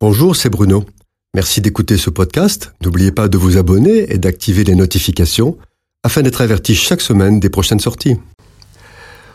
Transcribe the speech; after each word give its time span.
Bonjour, 0.00 0.36
c'est 0.36 0.48
Bruno. 0.48 0.84
Merci 1.34 1.60
d'écouter 1.60 1.96
ce 1.96 2.08
podcast. 2.08 2.72
N'oubliez 2.84 3.10
pas 3.10 3.26
de 3.26 3.36
vous 3.36 3.56
abonner 3.56 4.12
et 4.12 4.18
d'activer 4.18 4.62
les 4.62 4.76
notifications 4.76 5.58
afin 6.04 6.22
d'être 6.22 6.40
averti 6.40 6.76
chaque 6.76 7.00
semaine 7.00 7.40
des 7.40 7.50
prochaines 7.50 7.80
sorties. 7.80 8.16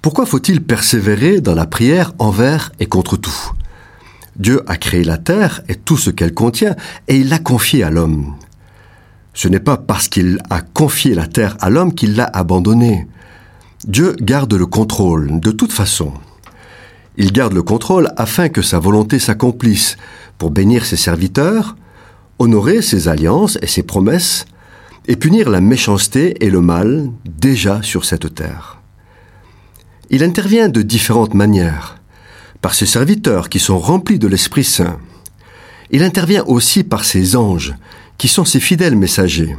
Pourquoi 0.00 0.26
faut-il 0.26 0.62
persévérer 0.62 1.40
dans 1.40 1.56
la 1.56 1.66
prière 1.66 2.12
envers 2.20 2.70
et 2.78 2.86
contre 2.86 3.16
tout? 3.16 3.50
Dieu 4.36 4.62
a 4.68 4.76
créé 4.76 5.02
la 5.02 5.18
terre 5.18 5.60
et 5.68 5.74
tout 5.74 5.96
ce 5.96 6.10
qu'elle 6.10 6.34
contient 6.34 6.76
et 7.08 7.16
il 7.16 7.30
l'a 7.30 7.40
confié 7.40 7.82
à 7.82 7.90
l'homme. 7.90 8.36
Ce 9.32 9.48
n'est 9.48 9.58
pas 9.58 9.76
parce 9.76 10.06
qu'il 10.06 10.38
a 10.50 10.60
confié 10.60 11.16
la 11.16 11.26
terre 11.26 11.56
à 11.58 11.68
l'homme 11.68 11.92
qu'il 11.92 12.14
l'a 12.14 12.30
abandonnée. 12.32 13.08
Dieu 13.88 14.14
garde 14.20 14.54
le 14.54 14.66
contrôle 14.66 15.40
de 15.40 15.50
toute 15.50 15.72
façon. 15.72 16.12
Il 17.16 17.32
garde 17.32 17.52
le 17.52 17.62
contrôle 17.62 18.08
afin 18.16 18.48
que 18.48 18.62
sa 18.62 18.78
volonté 18.78 19.18
s'accomplisse, 19.18 19.96
pour 20.38 20.50
bénir 20.50 20.84
ses 20.84 20.96
serviteurs, 20.96 21.76
honorer 22.38 22.82
ses 22.82 23.08
alliances 23.08 23.58
et 23.62 23.66
ses 23.66 23.84
promesses, 23.84 24.46
et 25.06 25.16
punir 25.16 25.50
la 25.50 25.60
méchanceté 25.60 26.44
et 26.44 26.50
le 26.50 26.60
mal 26.60 27.10
déjà 27.24 27.82
sur 27.82 28.04
cette 28.04 28.34
terre. 28.34 28.80
Il 30.10 30.22
intervient 30.22 30.68
de 30.68 30.82
différentes 30.82 31.34
manières, 31.34 32.00
par 32.60 32.74
ses 32.74 32.86
serviteurs 32.86 33.48
qui 33.48 33.58
sont 33.58 33.78
remplis 33.78 34.18
de 34.18 34.26
l'Esprit 34.26 34.64
Saint. 34.64 34.98
Il 35.90 36.02
intervient 36.02 36.44
aussi 36.44 36.82
par 36.82 37.04
ses 37.04 37.36
anges, 37.36 37.74
qui 38.18 38.28
sont 38.28 38.44
ses 38.44 38.60
fidèles 38.60 38.96
messagers. 38.96 39.56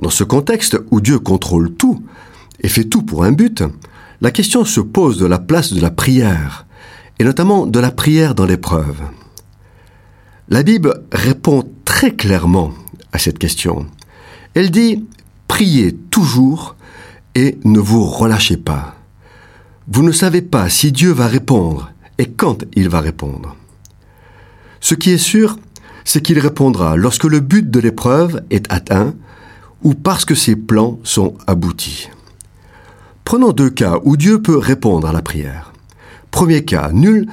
Dans 0.00 0.10
ce 0.10 0.24
contexte 0.24 0.78
où 0.90 1.00
Dieu 1.00 1.18
contrôle 1.18 1.72
tout 1.74 2.04
et 2.60 2.68
fait 2.68 2.84
tout 2.84 3.02
pour 3.02 3.24
un 3.24 3.32
but, 3.32 3.62
la 4.24 4.30
question 4.30 4.64
se 4.64 4.80
pose 4.80 5.18
de 5.18 5.26
la 5.26 5.38
place 5.38 5.74
de 5.74 5.82
la 5.82 5.90
prière, 5.90 6.64
et 7.18 7.24
notamment 7.24 7.66
de 7.66 7.78
la 7.78 7.90
prière 7.90 8.34
dans 8.34 8.46
l'épreuve. 8.46 9.02
La 10.48 10.62
Bible 10.62 11.02
répond 11.12 11.62
très 11.84 12.12
clairement 12.12 12.72
à 13.12 13.18
cette 13.18 13.38
question. 13.38 13.84
Elle 14.54 14.70
dit 14.70 15.04
Priez 15.46 15.92
toujours 15.92 16.74
et 17.34 17.58
ne 17.64 17.78
vous 17.78 18.02
relâchez 18.06 18.56
pas. 18.56 18.96
Vous 19.88 20.02
ne 20.02 20.12
savez 20.12 20.40
pas 20.40 20.70
si 20.70 20.90
Dieu 20.90 21.12
va 21.12 21.26
répondre 21.26 21.92
et 22.16 22.30
quand 22.30 22.64
il 22.72 22.88
va 22.88 23.00
répondre. 23.00 23.54
Ce 24.80 24.94
qui 24.94 25.10
est 25.10 25.18
sûr, 25.18 25.58
c'est 26.06 26.22
qu'il 26.22 26.38
répondra 26.38 26.96
lorsque 26.96 27.24
le 27.24 27.40
but 27.40 27.70
de 27.70 27.78
l'épreuve 27.78 28.42
est 28.48 28.72
atteint 28.72 29.12
ou 29.82 29.92
parce 29.92 30.24
que 30.24 30.34
ses 30.34 30.56
plans 30.56 30.98
sont 31.02 31.34
aboutis. 31.46 32.08
Prenons 33.24 33.52
deux 33.52 33.70
cas 33.70 33.98
où 34.04 34.16
Dieu 34.16 34.42
peut 34.42 34.58
répondre 34.58 35.08
à 35.08 35.12
la 35.12 35.22
prière. 35.22 35.72
Premier 36.30 36.64
cas, 36.64 36.90
nul 36.92 37.26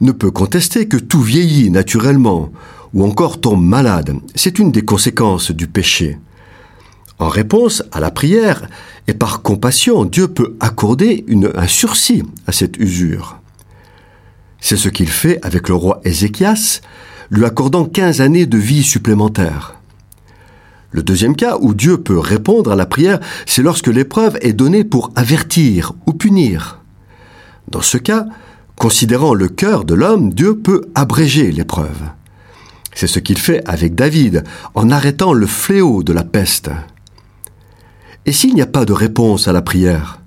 ne 0.00 0.12
peut 0.12 0.30
contester 0.30 0.86
que 0.86 0.96
tout 0.96 1.20
vieillit 1.20 1.70
naturellement 1.70 2.50
ou 2.94 3.04
encore 3.04 3.40
tombe 3.40 3.64
malade. 3.64 4.14
C'est 4.34 4.58
une 4.58 4.70
des 4.70 4.84
conséquences 4.84 5.50
du 5.50 5.66
péché. 5.66 6.18
En 7.18 7.28
réponse 7.28 7.82
à 7.92 8.00
la 8.00 8.10
prière 8.10 8.68
et 9.08 9.14
par 9.14 9.42
compassion, 9.42 10.04
Dieu 10.04 10.28
peut 10.28 10.56
accorder 10.60 11.24
un 11.54 11.66
sursis 11.66 12.22
à 12.46 12.52
cette 12.52 12.76
usure. 12.78 13.38
C'est 14.60 14.76
ce 14.76 14.88
qu'il 14.88 15.08
fait 15.08 15.38
avec 15.44 15.68
le 15.68 15.74
roi 15.74 16.00
Ézéchias, 16.04 16.80
lui 17.30 17.44
accordant 17.44 17.84
15 17.84 18.20
années 18.20 18.46
de 18.46 18.58
vie 18.58 18.82
supplémentaire. 18.82 19.81
Le 20.92 21.02
deuxième 21.02 21.34
cas 21.34 21.56
où 21.60 21.72
Dieu 21.74 21.96
peut 21.96 22.18
répondre 22.18 22.70
à 22.70 22.76
la 22.76 22.86
prière, 22.86 23.18
c'est 23.46 23.62
lorsque 23.62 23.88
l'épreuve 23.88 24.38
est 24.42 24.52
donnée 24.52 24.84
pour 24.84 25.10
avertir 25.16 25.94
ou 26.06 26.12
punir. 26.12 26.80
Dans 27.68 27.80
ce 27.80 27.96
cas, 27.96 28.26
considérant 28.76 29.32
le 29.32 29.48
cœur 29.48 29.84
de 29.84 29.94
l'homme, 29.94 30.34
Dieu 30.34 30.58
peut 30.58 30.82
abréger 30.94 31.50
l'épreuve. 31.50 32.02
C'est 32.94 33.06
ce 33.06 33.18
qu'il 33.18 33.38
fait 33.38 33.66
avec 33.66 33.94
David 33.94 34.44
en 34.74 34.90
arrêtant 34.90 35.32
le 35.32 35.46
fléau 35.46 36.02
de 36.02 36.12
la 36.12 36.24
peste. 36.24 36.70
Et 38.26 38.32
s'il 38.32 38.54
n'y 38.54 38.62
a 38.62 38.66
pas 38.66 38.84
de 38.84 38.92
réponse 38.92 39.48
à 39.48 39.52
la 39.52 39.62
prière? 39.62 40.20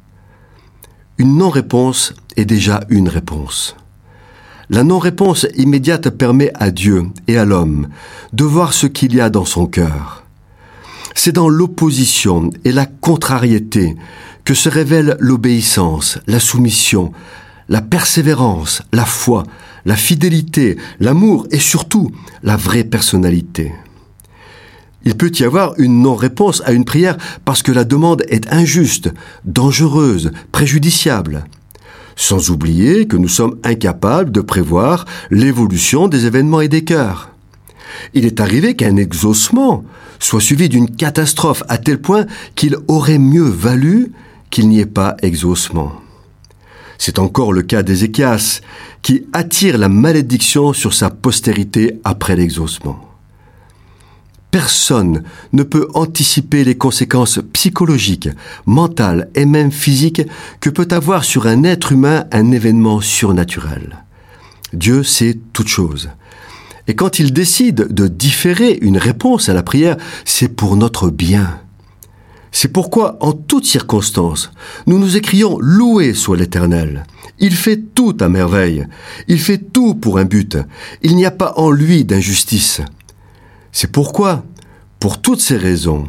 Une 1.19 1.37
non-réponse 1.37 2.13
est 2.35 2.45
déjà 2.45 2.81
une 2.89 3.07
réponse. 3.07 3.75
La 4.69 4.83
non-réponse 4.83 5.45
immédiate 5.55 6.09
permet 6.09 6.51
à 6.55 6.71
Dieu 6.71 7.03
et 7.27 7.37
à 7.37 7.45
l'homme 7.45 7.87
de 8.33 8.43
voir 8.43 8.73
ce 8.73 8.87
qu'il 8.87 9.13
y 9.13 9.21
a 9.21 9.29
dans 9.29 9.45
son 9.45 9.67
cœur. 9.67 10.24
C'est 11.25 11.31
dans 11.31 11.49
l'opposition 11.49 12.51
et 12.65 12.71
la 12.71 12.85
contrariété 12.85 13.95
que 14.43 14.53
se 14.53 14.69
révèle 14.69 15.17
l'obéissance, 15.19 16.19
la 16.27 16.39
soumission, 16.39 17.13
la 17.67 17.81
persévérance, 17.81 18.83
la 18.93 19.05
foi, 19.05 19.41
la 19.85 19.95
fidélité, 19.95 20.77
l'amour 20.99 21.47
et 21.49 21.57
surtout 21.57 22.11
la 22.43 22.55
vraie 22.57 22.83
personnalité. 22.83 23.73
Il 25.03 25.17
peut 25.17 25.31
y 25.39 25.41
avoir 25.41 25.73
une 25.79 26.03
non-réponse 26.03 26.61
à 26.63 26.73
une 26.73 26.85
prière 26.85 27.17
parce 27.43 27.63
que 27.63 27.71
la 27.71 27.85
demande 27.85 28.21
est 28.29 28.53
injuste, 28.53 29.11
dangereuse, 29.45 30.31
préjudiciable. 30.51 31.45
Sans 32.15 32.51
oublier 32.51 33.07
que 33.07 33.17
nous 33.17 33.29
sommes 33.29 33.57
incapables 33.63 34.31
de 34.31 34.41
prévoir 34.41 35.05
l'évolution 35.31 36.07
des 36.07 36.27
événements 36.27 36.61
et 36.61 36.67
des 36.67 36.83
cœurs. 36.83 37.34
Il 38.13 38.25
est 38.25 38.39
arrivé 38.39 38.75
qu'un 38.75 38.95
exaucement 38.97 39.83
soit 40.19 40.41
suivi 40.41 40.69
d'une 40.69 40.89
catastrophe 40.89 41.63
à 41.67 41.77
tel 41.77 41.99
point 41.99 42.25
qu'il 42.55 42.77
aurait 42.87 43.19
mieux 43.19 43.47
valu 43.47 44.11
qu'il 44.49 44.69
n'y 44.69 44.79
ait 44.79 44.85
pas 44.85 45.15
exaucement. 45.21 46.01
C'est 46.97 47.19
encore 47.19 47.51
le 47.51 47.61
cas 47.61 47.83
d'Ézéchias, 47.83 48.61
qui 49.01 49.25
attire 49.33 49.77
la 49.77 49.89
malédiction 49.89 50.73
sur 50.73 50.93
sa 50.93 51.09
postérité 51.09 51.99
après 52.03 52.35
l'exaucement. 52.35 52.99
Personne 54.49 55.23
ne 55.51 55.63
peut 55.63 55.89
anticiper 55.93 56.63
les 56.63 56.77
conséquences 56.77 57.39
psychologiques, 57.51 58.29
mentales 58.65 59.29
et 59.35 59.45
même 59.45 59.71
physiques 59.71 60.21
que 60.61 60.69
peut 60.69 60.87
avoir 60.91 61.25
sur 61.25 61.45
un 61.45 61.65
être 61.65 61.91
humain 61.91 62.25
un 62.31 62.51
événement 62.51 63.01
surnaturel. 63.01 64.05
Dieu 64.71 65.03
sait 65.03 65.37
toute 65.51 65.67
chose. 65.67 66.09
Et 66.87 66.95
quand 66.95 67.19
il 67.19 67.33
décide 67.33 67.93
de 67.93 68.07
différer 68.07 68.77
une 68.81 68.97
réponse 68.97 69.49
à 69.49 69.53
la 69.53 69.63
prière, 69.63 69.97
c'est 70.23 70.49
pour 70.49 70.75
notre 70.75 71.09
bien. 71.09 71.59
C'est 72.51 72.71
pourquoi, 72.71 73.17
en 73.19 73.33
toutes 73.33 73.65
circonstances, 73.65 74.51
nous 74.87 74.97
nous 74.97 75.17
écrions 75.17 75.57
Loué 75.59 76.13
soit 76.13 76.37
l'Éternel. 76.37 77.05
Il 77.37 77.53
fait 77.53 77.77
tout 77.93 78.15
à 78.21 78.29
merveille. 78.29 78.87
Il 79.27 79.39
fait 79.39 79.57
tout 79.57 79.93
pour 79.93 80.19
un 80.19 80.25
but. 80.25 80.57
Il 81.01 81.17
n'y 81.17 81.25
a 81.25 81.31
pas 81.31 81.53
en 81.57 81.69
lui 81.69 82.05
d'injustice. 82.05 82.81
C'est 83.73 83.91
pourquoi, 83.91 84.45
pour 85.01 85.21
toutes 85.21 85.41
ces 85.41 85.57
raisons, 85.57 86.05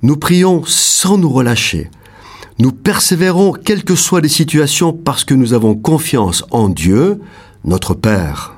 nous 0.00 0.16
prions 0.16 0.62
sans 0.64 1.18
nous 1.18 1.28
relâcher. 1.28 1.90
Nous 2.58 2.72
persévérons 2.72 3.52
quelles 3.52 3.84
que 3.84 3.94
soient 3.94 4.22
les 4.22 4.28
situations 4.28 4.94
parce 4.94 5.24
que 5.24 5.34
nous 5.34 5.52
avons 5.52 5.74
confiance 5.74 6.44
en 6.50 6.70
Dieu, 6.70 7.20
notre 7.64 7.92
Père. 7.92 8.54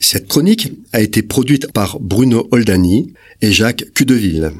Cette 0.00 0.28
chronique 0.28 0.72
a 0.92 1.00
été 1.00 1.22
produite 1.22 1.72
par 1.72 1.98
Bruno 2.00 2.48
Oldani 2.50 3.12
et 3.42 3.52
Jacques 3.52 3.92
Cudeville. 3.94 4.52